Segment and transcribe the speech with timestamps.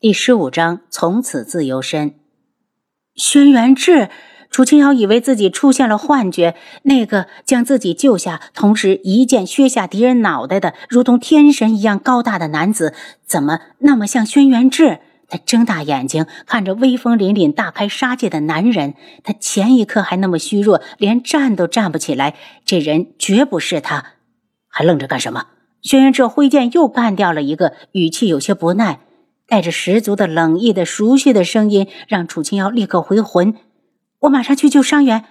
[0.00, 2.14] 第十五章，从此自由身。
[3.16, 4.10] 轩辕志，
[4.48, 12.94] 楚清瑶以为自己出现了幻觉，那个将自己救下，同时一剑削下敌人脑袋的，如同天神一样高大的男子，
[13.26, 15.00] 怎么那么像轩辕志？
[15.26, 18.94] 他睁大眼睛看着威风凛凛、大开杀戒的男人，
[19.24, 22.36] 他前一刻还那么虚弱，连站都站不起来。
[22.64, 24.12] 这人绝不是他，
[24.68, 25.48] 还愣着干什么？
[25.82, 29.00] 轩辕志挥剑又干掉了一个，语气有些不耐。
[29.48, 33.56] 带着十足的冷意的熟悉的声音，让楚清瑶立刻回魂。
[34.20, 35.24] 我马上去救伤员。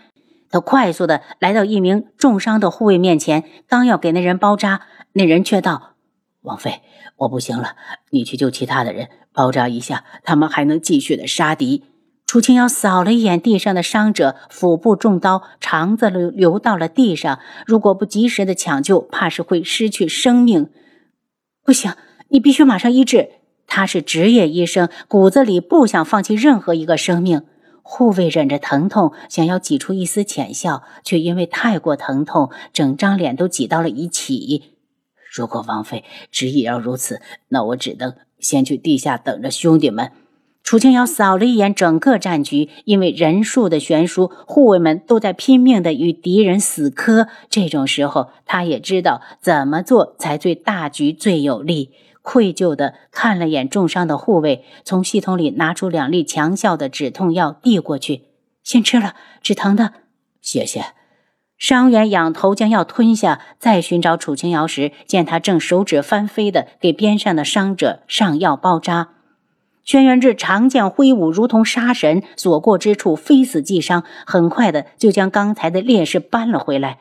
[0.50, 4.82] 他快速的来到一名重伤的护卫面前，刚要给那人包扎，
[5.14, 5.96] 那人却道
[6.42, 6.82] ：“王妃，
[7.18, 7.76] 我不行了，
[8.12, 11.84] 你去救其他的人，包扎一下，他们还能继续的杀敌。”
[12.26, 17.40] 楚清瑶扫了一眼地上的伤者，腹部中刀，肠子流流到了地上。
[17.66, 20.70] 如果不及时的抢救，怕是会失去生命。
[21.64, 21.94] 不行，
[22.30, 23.30] 你必须马上医治。
[23.78, 27.44] 他是职业医生，骨子里不想放弃任何一个生命。
[27.84, 34.64] 护卫忍着疼痛，想要挤出一丝浅笑，却因为太过疼痛，整张脸都挤到了一起。
[35.32, 40.12] 如果王妃执意要如此，那我只能先去地下等着兄弟们。
[40.64, 47.28] 楚清瑶扫了一眼整个战局，因为人数的悬殊，护卫们都在拼命的与敌人死磕。
[47.48, 51.92] 这种时候，他也知道怎么做才对大局最有利。
[52.30, 58.24] 愧疚的看了眼重伤的护卫，从系统里拿出两粒强效的止痛药递过去，
[58.66, 59.94] 先吃了，止疼的。
[60.42, 60.88] 谢谢。
[61.58, 69.12] 伤员仰头将药吞下，再寻找楚清瑶时，见他正手指翻飞的给边上的伤者上药包扎。
[69.86, 77.00] 轩辕志长剑挥舞，如同杀神，所过之处非死即伤，很快的就将刚才的烈士扳了回来。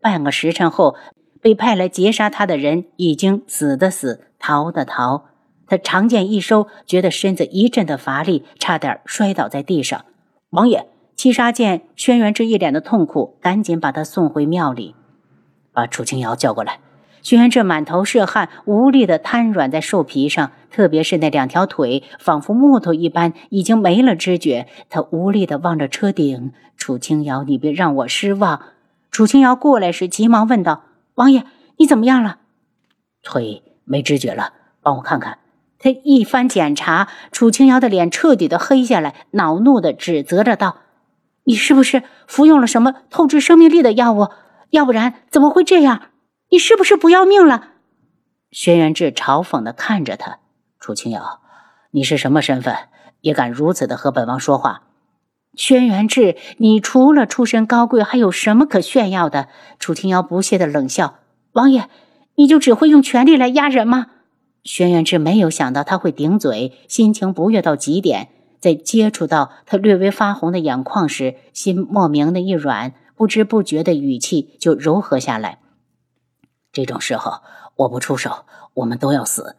[0.00, 0.96] 半个时辰后。
[1.44, 5.24] 被派来截杀他的人已经死的死，逃的逃。
[5.66, 10.04] 他长剑一收，觉得身子一阵的乏力，差点摔倒在地上。
[10.50, 10.86] 王爷，
[11.16, 14.94] 七杀见轩辕志一脸的痛苦，赶紧把他送回庙里，
[15.72, 16.80] 把楚清瑶叫过来。
[17.22, 24.68] 轩辕志满头是汗，无力的瘫软在兽皮上，特别是那两条腿，仿佛木头一般，已经没了知觉。
[24.90, 26.52] 他无力的望着车顶。
[26.76, 28.60] 楚清瑶，你别让我失望。
[29.10, 30.82] 楚清瑶过来时，急忙问道。
[31.14, 31.44] 王爷，
[31.78, 32.40] 你怎么样了？
[33.22, 34.52] 腿没知觉了，
[34.82, 35.38] 帮我看看。
[35.78, 40.78] 他一番检查，楚清瑶的脸彻底的黑下来，恼怒的指责着道
[41.44, 44.28] ：“你是不是服用了什么透支生命力的药物？
[44.70, 46.08] 要不然怎么会这样？
[46.50, 47.68] 你是不是不要命了？”
[48.50, 50.38] 轩辕志嘲讽的看着他
[50.80, 51.40] ：“楚清瑶，
[51.90, 52.74] 你是什么身份，
[53.20, 54.84] 也敢如此的和本王说话？”
[55.54, 59.48] 轩辕志，你除了出身高贵，还有什么可炫耀的？
[59.78, 61.16] 楚清瑶不屑的冷笑
[61.52, 61.88] ：“王爷，
[62.36, 64.06] 你就只会用权力来压人吗？”
[64.64, 68.28] 轩辕志没有想到他会顶嘴，心情不悦到极点。
[68.60, 75.58] 在接触到他略微发红的眼眶时，心莫名的一软，不知不觉的语气就柔和下来。
[76.72, 77.42] 这种时候，
[77.76, 79.56] 我不出手，我们都要死。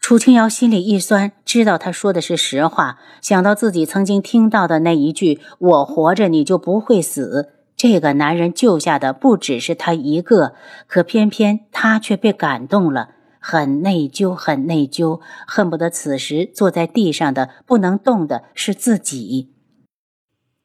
[0.00, 2.98] 楚清瑶心里一酸，知道他说的是实话。
[3.20, 7.50] 想到自己曾经听到的那一句“我活着，你就不会死”，
[7.82, 10.54] 这个男人救下的不只是他一个，
[10.86, 13.08] 可偏偏他却被感动了，
[13.40, 19.56] 很内疚，很内疚，恨不得此时坐在地上的不能动的是自己。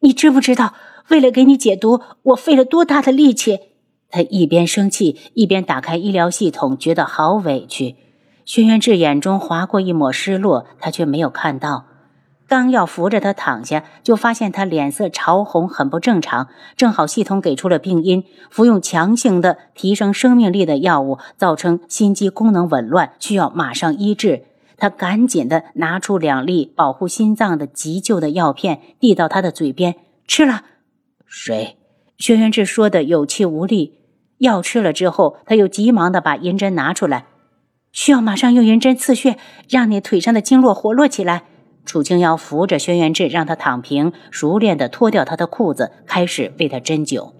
[0.01, 0.75] 你知不知道，
[1.07, 3.61] 为了给你解毒，我费了多大的力气？
[4.11, 7.95] 他一边生气，一边打开医疗系统，觉得好委屈。
[8.45, 11.86] 轩辕志眼中划过一抹失落，他却没有看到。
[12.47, 16.47] 刚要扶着他躺下，就发现他脸色潮红，很不正常。
[16.77, 24.43] 正好系统给出了病因，服用强行的提升生命力的药物，造成心肌功能紊乱，需要马上医治。
[24.77, 30.61] 他赶紧的拿出两粒保护心脏的急救的药片，递到他的嘴边，吃了。
[31.25, 31.75] 水，
[32.17, 33.95] 轩辕志说的有气无力。
[34.37, 37.25] 药吃了之后，他又急忙的把银针拿出来。
[37.91, 39.37] 需要马上用银针刺血，
[39.67, 41.43] 让你腿上的经络活络起来。
[41.87, 47.31] 楚清瑶扶着轩辕志，让他躺平，熟练地脱掉他的裤子，开始为他针灸。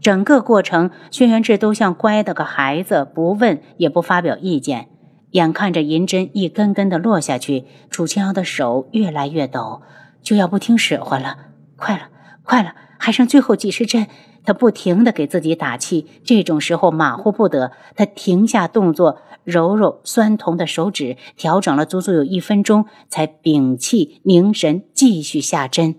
[0.00, 4.86] 整个过程，轩辕志都像乖的个孩子，不问也不发表意见。
[5.32, 9.82] 眼看着银针一根根的落下去，楚清瑶的手越来越抖，
[10.22, 11.36] 就要不听使唤了。
[11.76, 12.08] 快了，
[12.44, 14.06] 快了，还剩最后几十针。
[14.44, 17.72] 他不停地给自己打气，这种时候马虎不得。
[17.96, 25.96] 他停下动作，揉揉酸痛的手指，调整了足足有一分钟，才屏气凝神，继续下针。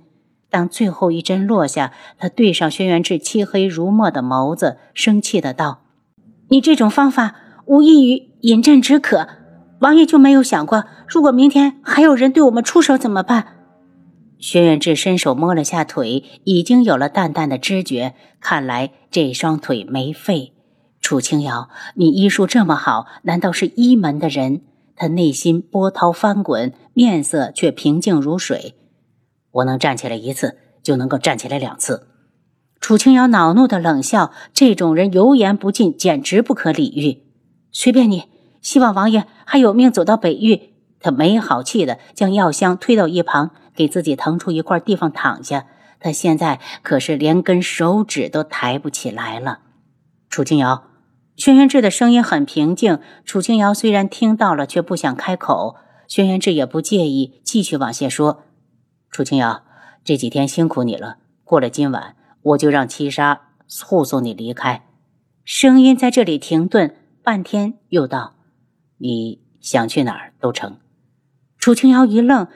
[0.50, 5.84] 当最后一针落下，他对上轩辕志漆黑如墨的眸子，生气的道
[6.50, 9.28] ：“你这种方法无异于饮鸩止渴。
[9.80, 13.61] 王爷就没有想过，如果明天还有人对我们出手怎么办？
[14.42, 20.54] 轩辕志伸手摸了下腿，已经有了淡淡的知觉，看来这双腿没废。
[21.00, 24.62] 楚清瑶，你医术这么好，难道是医门的人？
[24.96, 28.74] 他内心波涛翻滚，面色却平静如水。
[29.52, 32.08] 我能站起来一次，就能够站起来两次。
[32.80, 37.24] 楚清瑶恼怒的冷笑，这种人油盐不进，简直不可理喻。
[37.72, 38.24] 随便你。
[38.62, 40.70] 希望王爷还有命走到北域。
[41.00, 45.68] 他没好气的将药箱推到一旁，给自己腾出一块地方躺下。
[46.00, 49.60] 他现在可是连根手指都抬不起来了。
[50.30, 50.88] 楚清瑶，
[51.36, 53.00] 轩辕志的声音很平静。
[53.24, 55.76] 楚清瑶虽然听到了，却不想开口。
[56.08, 58.44] 轩辕志也不介意，继续往下说
[59.12, 59.64] ：“楚清瑶，
[60.04, 61.18] 这几天辛苦你了。
[61.44, 63.50] 过了今晚，我就让七杀
[63.86, 64.84] 护送你离开。”
[65.46, 68.36] 声音在这里停顿半天，又道。
[68.98, 70.78] 你想去哪儿都成。
[71.58, 72.48] 楚清瑶一愣，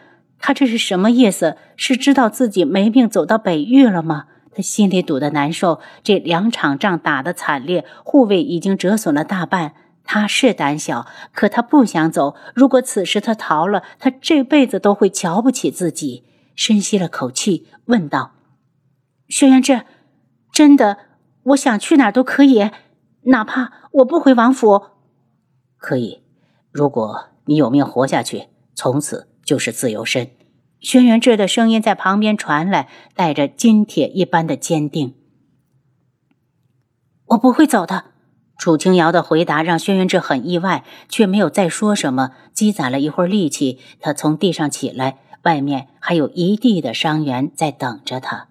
[0.46, 1.58] 他这是什么意思？
[1.76, 4.26] 是知道自己没命走到北域了吗？
[4.54, 5.80] 他心里堵得难受。
[6.04, 9.74] 这两场仗打得惨烈，护卫已经折损了大半。
[10.04, 12.36] 他是胆小，可他不想走。
[12.54, 16.26] 如果此时他逃了，他这辈子都会瞧不起自己。
[16.54, 18.34] 深吸了口气，问道
[19.28, 19.82] ：“轩辕志，
[20.52, 21.00] 真的，
[21.46, 22.70] 我想去哪儿都可以，
[23.24, 24.84] 哪怕我不回王府，
[25.78, 26.22] 可以。”
[26.70, 30.32] 如果你有命活下去，从此就是自由身。
[30.82, 35.16] 轩辕志的声音在旁边传来，带着金铁一般的坚定。
[37.28, 38.06] 我不会走的。
[38.58, 42.32] 楚清瑶的回答让轩辕志很意外，却没有再说什么。
[42.54, 48.50] 积攒了一会儿力气，他从地上起来，外面还有一地的伤员在等着他。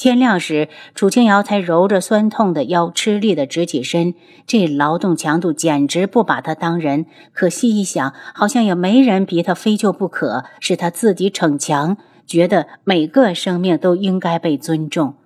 [0.00, 4.14] 天亮时，楚清瑶才揉着酸痛的腰，吃力的直起身。
[4.46, 7.04] 这劳动强度简直不把他当人。
[7.34, 15.16] 可细一想，好像也没人逼他非救不可，是他自己逞强，觉得每个生命都应该被尊重。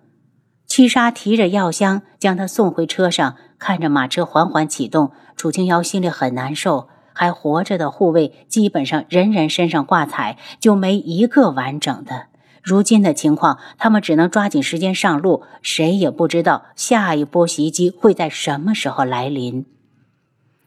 [0.67, 6.89] 七杀提着药箱将他送回车上，看着马车缓缓启动，楚清瑶心里很难受。
[7.13, 12.27] 还活着的护卫，基本上人人身上挂彩，就没一个完整的。
[12.65, 19.67] 如今的情况，他们只能抓紧时间上路，谁也不知道下一波袭击会在什么时候来临。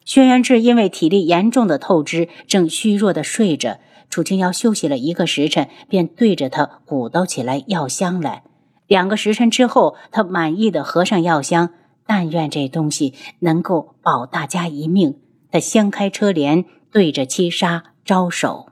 [0.05, 3.79] 轩辕志因为体力严重的透支，正虚弱的睡着。
[4.11, 8.43] 楚清瑶休息了一个时辰，便对着他鼓捣起来药箱来。
[8.85, 11.71] 两个时辰之后，他满意的合上药箱，
[12.05, 15.15] 但愿这东西能够保大家一命。
[15.51, 18.66] 他掀开车帘，对着七杀招手。